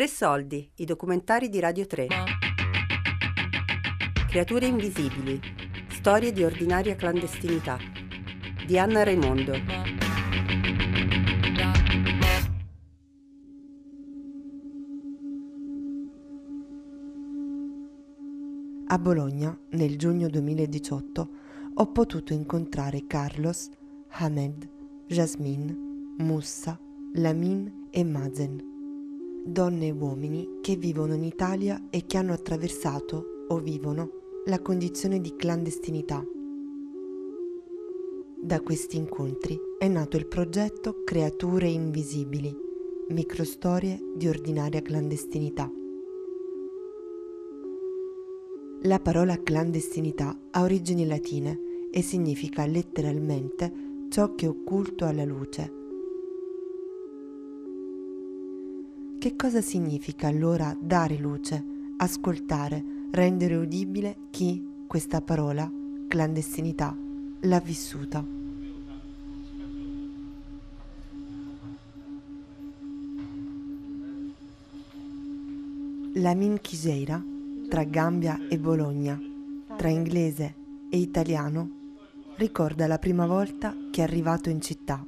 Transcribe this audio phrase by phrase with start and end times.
[0.00, 2.06] Tre soldi, i documentari di Radio 3.
[4.30, 5.38] Creature invisibili,
[5.90, 7.76] storie di ordinaria clandestinità.
[8.66, 9.52] Di Anna Raimondo.
[18.86, 21.30] A Bologna, nel giugno 2018,
[21.74, 23.68] ho potuto incontrare Carlos,
[24.12, 24.66] Hamed,
[25.08, 25.76] Jasmine,
[26.16, 26.80] Mussa,
[27.12, 28.69] Lamin e Mazen
[29.44, 34.10] donne e uomini che vivono in Italia e che hanno attraversato o vivono
[34.46, 36.24] la condizione di clandestinità.
[38.42, 42.54] Da questi incontri è nato il progetto Creature Invisibili,
[43.08, 45.70] microstorie di ordinaria clandestinità.
[48.82, 53.72] La parola clandestinità ha origini latine e significa letteralmente
[54.08, 55.79] ciò che è occulto alla luce
[59.20, 61.62] Che cosa significa allora dare luce,
[61.98, 65.70] ascoltare, rendere udibile chi questa parola,
[66.08, 66.96] clandestinità,
[67.40, 68.24] l'ha vissuta?
[76.14, 77.22] La Min Chiseira,
[77.68, 79.20] tra Gambia e Bologna,
[79.76, 80.54] tra inglese
[80.88, 81.68] e italiano,
[82.36, 85.06] ricorda la prima volta che è arrivato in città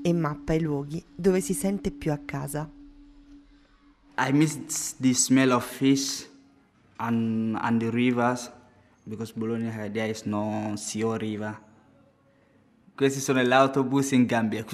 [0.00, 2.82] e mappa i luoghi dove si sente più a casa.
[4.16, 6.26] I miss the smell of fish
[7.00, 8.48] and, and the rivers
[9.08, 11.58] because Bologna there is no sea river.
[12.94, 14.64] Questi sono gli autobus in Gambia.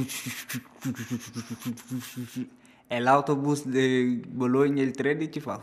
[2.87, 5.59] E l'autobus di Bologna il 13 fa.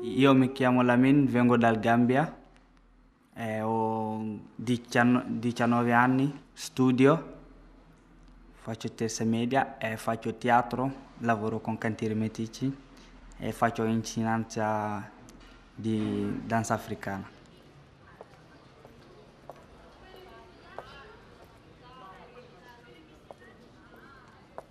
[0.00, 2.36] Io mi chiamo Lamin, vengo dal Gambia.
[3.34, 7.37] E ho 19 anni, studio
[8.68, 12.70] faccio terza media e faccio teatro, lavoro con cantieri metici
[13.38, 15.08] e faccio insegnanza
[15.74, 17.26] di danza africana.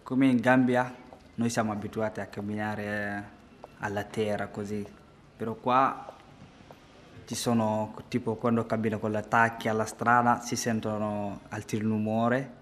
[0.03, 0.94] Come in Gambia
[1.34, 3.30] noi siamo abituati a camminare
[3.80, 4.86] alla terra così,
[5.36, 6.13] però qua
[7.25, 12.56] ci sono tipo quando cammino con le tacche alla strada si sentono altri rumori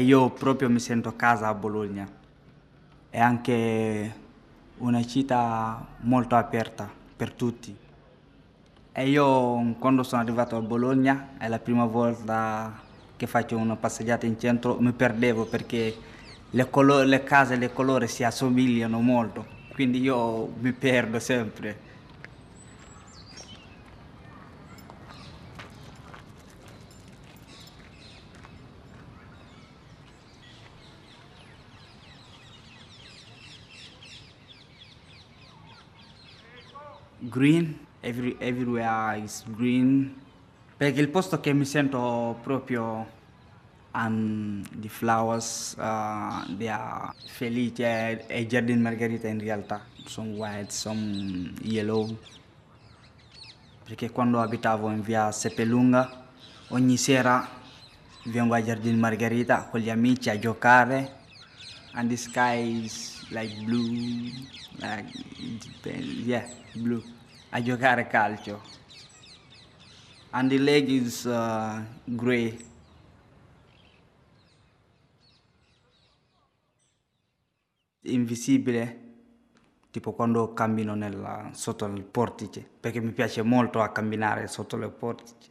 [0.00, 2.06] io proprio mi sento a casa a Bologna.
[3.10, 4.14] È anche
[4.78, 7.76] una città molto aperta per tutti.
[8.92, 12.80] E io quando sono arrivato a Bologna, è la prima volta
[13.16, 15.96] che faccio una passeggiata in centro, mi perdevo perché
[16.50, 21.86] le, colo- le case e le colori si assomigliano molto, quindi io mi perdo sempre.
[37.20, 40.14] Green, every, everywhere is green,
[40.76, 43.06] perché il posto che mi sento proprio
[43.92, 50.70] um, the flowers, uh, they are felici, è, è Giardino Margherita in realtà, some white,
[50.70, 52.16] some yellow,
[53.84, 56.26] perché quando abitavo in via Seppelunga,
[56.68, 57.48] ogni sera
[58.24, 61.16] vengo a Giardino Margherita con gli amici a giocare,
[61.94, 64.30] and the sky is like blue,
[64.78, 65.10] like,
[66.24, 67.02] yeah, blue,
[67.50, 68.60] a giocare calcio.
[70.30, 72.66] And the leg is uh, grey.
[78.02, 79.00] Invisibile,
[79.90, 84.88] tipo quando cammino nella, sotto il portice, perché mi piace molto a camminare sotto le
[84.88, 85.50] portici.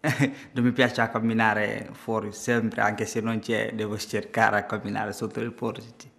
[0.52, 5.12] non mi piace a camminare fuori sempre, anche se non c'è, devo cercare a camminare
[5.12, 6.13] sotto il portice.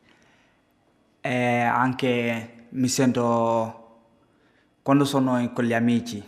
[1.26, 4.02] E anche mi sento
[4.84, 6.24] quando sono con gli amici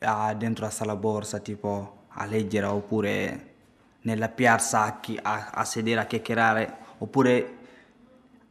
[0.00, 3.54] ah, dentro la sala borsa tipo a leggere oppure
[4.02, 7.56] nella piazza a, chi, a, a sedere a chiacchierare oppure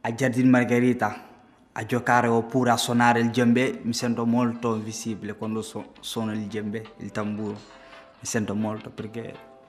[0.00, 1.28] a Giardino Margherita
[1.70, 6.40] a giocare oppure a suonare il djembe mi sento molto invisibile quando so, suono il
[6.46, 7.52] djembe, il tamburo.
[7.52, 9.20] Mi sento molto perché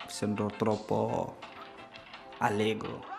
[0.01, 1.37] mi sento troppo
[2.39, 3.12] allegro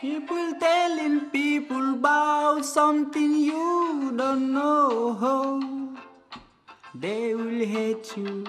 [0.00, 5.96] People telling people about something you don't know.
[6.94, 8.44] They will hate you.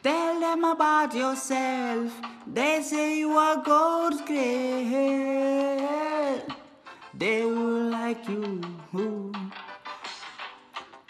[0.00, 2.12] Tell them about yourself.
[2.46, 4.86] They say you are God's great.
[7.14, 8.60] They will like you.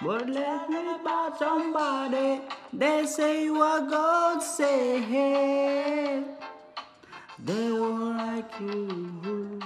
[0.01, 2.41] But let me about somebody
[2.73, 6.38] They say you are God, say hey.
[7.49, 9.59] They won't like you.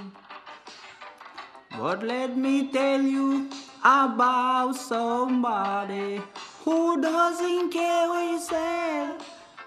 [1.77, 3.49] But let me tell you
[3.83, 6.21] about somebody
[6.63, 9.11] who doesn't care what you say.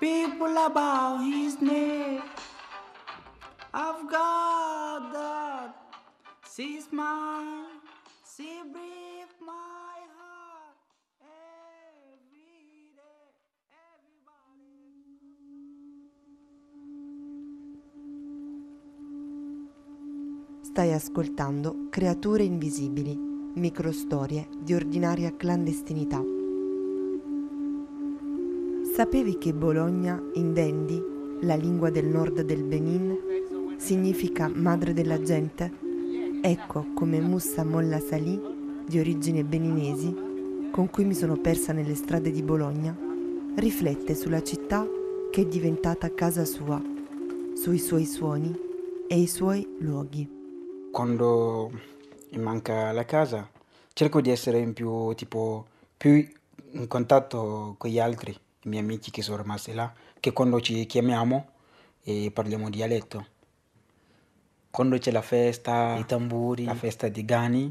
[0.01, 2.23] People about his name.
[3.75, 5.77] I've got that.
[6.55, 7.67] She's mine.
[8.35, 8.63] She
[20.77, 23.19] Stai ascoltando Creature Invisibili,
[23.55, 26.23] microstorie di ordinaria clandestinità.
[28.95, 31.03] Sapevi che Bologna, in Dendi,
[31.41, 33.17] la lingua del nord del Benin,
[33.79, 35.73] significa madre della gente?
[36.43, 38.39] Ecco come Mussa Molla Salì,
[38.87, 40.15] di origini beninesi,
[40.73, 42.95] con cui mi sono persa nelle strade di Bologna,
[43.55, 44.87] riflette sulla città
[45.31, 46.79] che è diventata casa sua,
[47.55, 48.55] sui suoi suoni
[49.07, 50.36] e i suoi luoghi.
[50.97, 51.71] Quando
[52.31, 53.47] mi manca la casa
[53.93, 56.27] cerco di essere in più, tipo, più
[56.71, 60.87] in contatto con gli altri, i miei amici che sono rimasti là, che quando ci
[60.87, 61.51] chiamiamo
[62.03, 63.27] e parliamo dialetto.
[64.71, 67.71] Quando c'è la festa, i tamburi, la festa di Gani,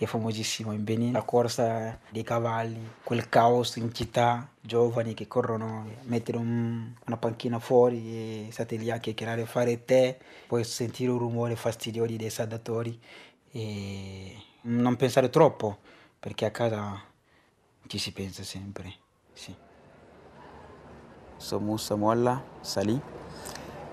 [0.00, 5.28] che è famosissima in Benin, la corsa dei cavalli, quel caos in città, giovani che
[5.28, 10.16] corrono, mettere un- una panchina fuori e state lì a chiacchierare, fare tè,
[10.46, 12.98] poi sentire un rumore fastidioso dei saldatori
[13.52, 15.80] e non pensare troppo,
[16.18, 16.98] perché a casa
[17.86, 18.94] ci si pensa sempre.
[19.34, 19.54] Sì.
[21.36, 22.98] Sono Musa Molla Salì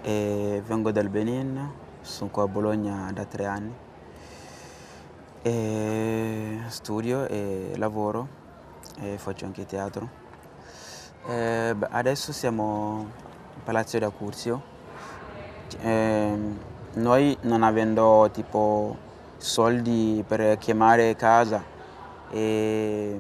[0.03, 1.69] e vengo dal Benin,
[1.99, 3.86] sono qua a Bologna da tre anni.
[5.43, 8.27] E studio e lavoro
[8.99, 10.09] e faccio anche teatro.
[11.27, 13.05] E, adesso siamo
[13.55, 14.61] in Palazzo da Curzio.
[16.93, 18.97] Noi non avendo tipo
[19.37, 21.63] soldi per chiamare casa
[22.31, 23.19] e,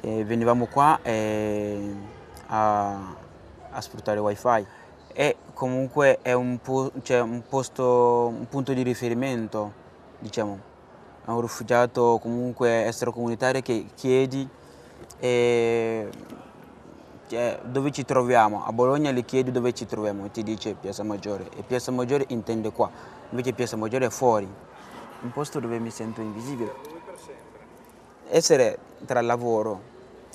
[0.00, 0.98] e venivamo qua
[2.46, 3.14] a,
[3.70, 4.66] a sfruttare wifi
[5.12, 9.72] e comunque è un, po- cioè un posto, un punto di riferimento,
[10.18, 10.67] diciamo,
[11.28, 14.48] a un rifugiato comunque extracomunitario che chiedi
[15.20, 16.08] e,
[17.26, 18.64] cioè, dove ci troviamo.
[18.64, 22.24] A Bologna gli chiedi dove ci troviamo e ti dice Piazza Maggiore e Piazza Maggiore
[22.28, 22.90] intende qua,
[23.28, 24.48] invece Piazza Maggiore è fuori,
[25.20, 26.72] un posto dove mi sento invisibile.
[28.30, 29.80] Essere tra lavoro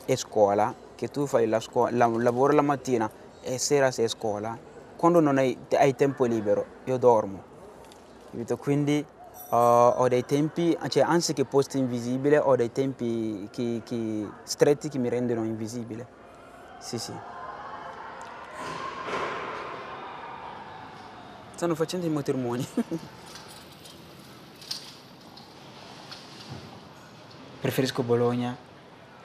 [0.06, 3.10] e scuola, che tu fai la la- lavoro la mattina
[3.42, 4.56] e sera sei a scuola,
[4.96, 7.52] quando non hai, hai tempo libero, io dormo.
[8.58, 9.06] Quindi
[9.54, 14.98] uh, ho dei tempi, cioè anziché posti invisibili, ho dei tempi che- che- stretti che
[14.98, 16.08] mi rendono invisibile.
[16.80, 17.14] Sì, sì.
[21.56, 22.68] Stanno facendo i matrimoni.
[27.62, 28.58] Preferisco Bologna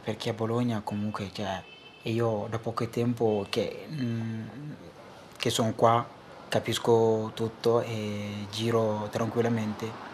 [0.05, 1.61] perché a Bologna comunque, cioè,
[2.03, 4.47] io da poco tempo che, mm,
[5.37, 6.07] che sono qua
[6.49, 10.08] capisco tutto e giro tranquillamente.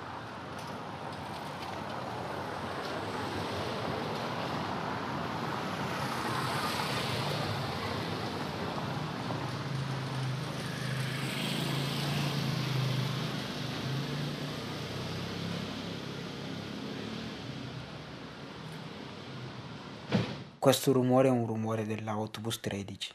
[20.65, 23.13] Questo rumore è un rumore dell'autobus 13.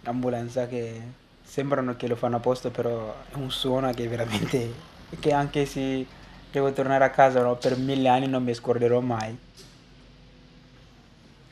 [0.00, 1.02] L'ambulanza che
[1.42, 4.72] sembrano che lo fanno apposta, però è un suono che veramente...
[5.20, 6.06] che anche se
[6.50, 9.38] devo tornare a casa no, per mille anni non mi scorderò mai.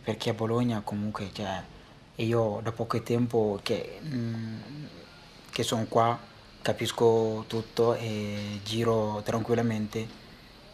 [0.02, 1.62] Perché a Bologna comunque, cioè,
[2.14, 4.60] io da poco tempo che, mm,
[5.50, 6.32] che sono qua
[6.64, 10.08] capisco tutto e giro tranquillamente.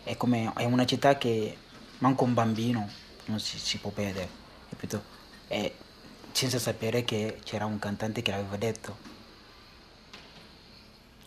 [0.05, 1.57] È come è una città che
[1.99, 2.89] manco un bambino
[3.25, 4.29] non si, si può perdere,
[4.69, 5.03] capito?
[5.49, 5.75] E
[6.31, 8.97] senza sapere che c'era un cantante che l'aveva detto.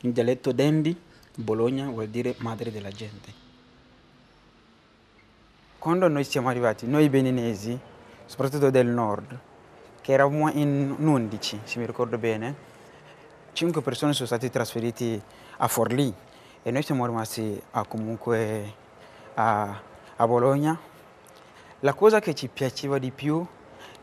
[0.01, 0.97] In dialetto Dendi,
[1.35, 3.41] Bologna vuol dire madre della gente.
[5.77, 7.77] Quando noi siamo arrivati, noi beninesi,
[8.25, 9.37] soprattutto del nord,
[9.99, 12.71] che eravamo in 11, se mi ricordo bene,
[13.53, 15.21] cinque persone sono state trasferite
[15.57, 16.13] a Forlì
[16.63, 18.73] e noi siamo rimasti a, comunque
[19.35, 19.79] a,
[20.15, 20.77] a Bologna.
[21.81, 23.45] La cosa che ci piaceva di più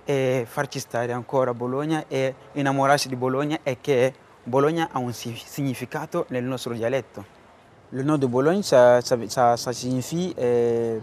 [0.04, 4.14] è farci stare ancora a Bologna e innamorarsi di Bologna è che
[4.44, 7.38] Bologna ha un si- significato nel nostro dialetto.
[7.92, 11.00] Le nom de Bologne, ça, ça, ça, signifie euh,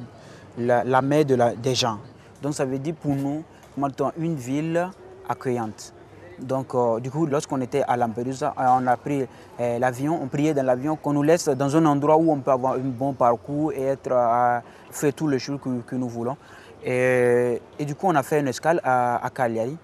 [0.58, 2.00] la, la mer de la, des gens.
[2.42, 3.44] Donc ça veut dire pour nous,
[3.76, 4.90] maintenant, une ville
[5.28, 5.94] accueillante.
[6.40, 9.26] Donc, euh, du coup, lorsqu'on était à Lampedusa, euh, on a pris
[9.60, 12.52] euh, l'avion, on priait dans l'avion qu'on nous laisse dans un endroit où on peut
[12.52, 16.38] avoir un bon parcours et être, faire tous les choses que, nous voulons.
[16.84, 19.78] Et, du coup, on a fait une escale à, à Cagliari.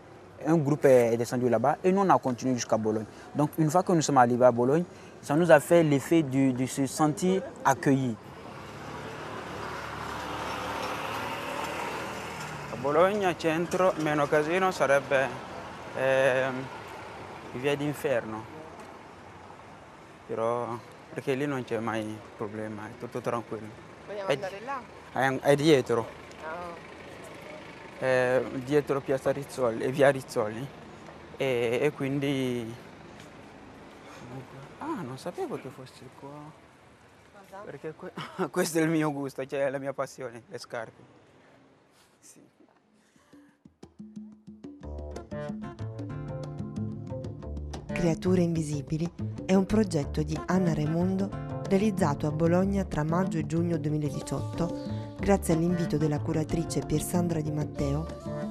[0.46, 3.06] Un groupe est descendu là-bas et nous, on a continué jusqu'à Bologne.
[3.34, 4.84] Donc, une fois que nous sommes arrivés à Bologne,
[5.22, 8.16] ça nous a fait l'effet de, se sentir accueillis.
[12.84, 15.30] Bologna centro meno casino sarebbe
[15.96, 16.66] ehm,
[17.54, 18.44] via d'inferno,
[20.26, 20.78] però
[21.14, 23.70] perché lì non c'è mai problema, è tutto tranquillo.
[24.08, 24.82] Vogliamo È- andare là?
[25.12, 26.08] È, è dietro,
[26.44, 26.74] Ah.
[28.00, 30.68] è dietro Piazza Rizzoli, è via Rizzoli
[31.38, 32.74] e, e quindi...
[34.80, 36.62] Ah, non sapevo che fosse qua.
[37.64, 38.12] Perché que-
[38.52, 41.02] questo è il mio gusto, cioè la mia passione, le scarpe.
[42.20, 42.42] Sì.
[48.04, 49.10] Creature Invisibili
[49.46, 51.30] è un progetto di Anna Raimondo
[51.70, 58.06] realizzato a Bologna tra maggio e giugno 2018 grazie all'invito della curatrice Piersandra Di Matteo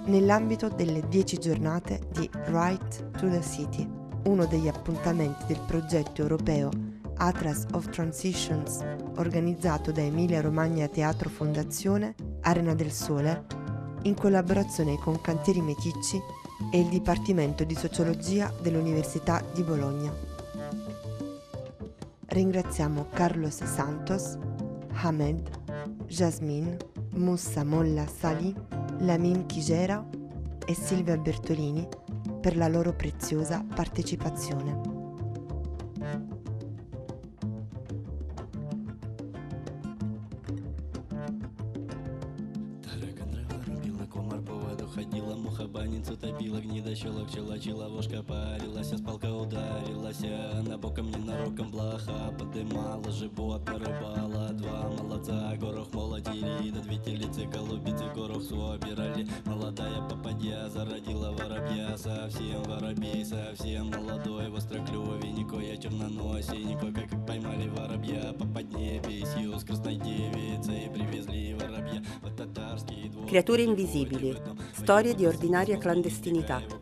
[0.07, 3.87] nell'ambito delle 10 giornate di Right to the City,
[4.25, 6.71] uno degli appuntamenti del progetto europeo
[7.17, 8.83] Atlas of Transitions
[9.17, 13.45] organizzato da Emilia Romagna Teatro Fondazione Arena del Sole
[14.05, 16.41] in collaborazione con Cantieri Meticci
[16.71, 20.13] e il Dipartimento di Sociologia dell'Università di Bologna.
[22.27, 24.39] Ringraziamo Carlos Santos,
[24.93, 25.51] Hamed,
[26.07, 26.77] Jasmine,
[27.15, 28.55] Moussa Molla Sali,
[28.99, 30.07] Lamin Chigera
[30.65, 31.87] e Silvia Bertolini
[32.41, 34.92] per la loro preziosa partecipazione.
[46.95, 53.11] Топила, гнида щелок, чела, вошка парилась, а спалка ударилась, а на боком ненароком блоха подымала,
[53.11, 61.33] живот нарыбала, два молодца, горох молотили, да две телицы, голубицы, горох собирали, молодая попадья зародила
[61.33, 69.97] воробья, совсем воробей, совсем молодой, востроклювенькой, я черноносенькой, как поймали воробья, по поднебесью с красной
[69.97, 72.03] девицей привезли воробья.
[72.23, 73.27] В татарский двор.
[73.27, 74.41] Creature invisibili.
[74.73, 76.82] Storie di ordinaria clandestinità